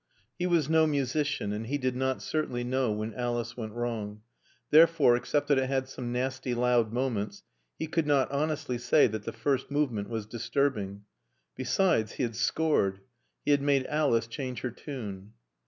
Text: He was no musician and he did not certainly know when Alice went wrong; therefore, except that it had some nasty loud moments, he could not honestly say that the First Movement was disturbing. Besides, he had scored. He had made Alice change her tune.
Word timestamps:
He 0.39 0.47
was 0.47 0.67
no 0.67 0.87
musician 0.87 1.53
and 1.53 1.67
he 1.67 1.77
did 1.77 1.95
not 1.95 2.23
certainly 2.23 2.63
know 2.63 2.91
when 2.91 3.13
Alice 3.13 3.55
went 3.55 3.73
wrong; 3.73 4.21
therefore, 4.71 5.15
except 5.15 5.47
that 5.49 5.59
it 5.59 5.67
had 5.69 5.87
some 5.87 6.11
nasty 6.11 6.55
loud 6.55 6.91
moments, 6.91 7.43
he 7.77 7.85
could 7.85 8.07
not 8.07 8.31
honestly 8.31 8.79
say 8.79 9.05
that 9.05 9.25
the 9.25 9.31
First 9.31 9.69
Movement 9.69 10.09
was 10.09 10.25
disturbing. 10.25 11.03
Besides, 11.55 12.13
he 12.13 12.23
had 12.23 12.35
scored. 12.35 13.01
He 13.45 13.51
had 13.51 13.61
made 13.61 13.85
Alice 13.85 14.25
change 14.25 14.61
her 14.61 14.71
tune. 14.71 15.33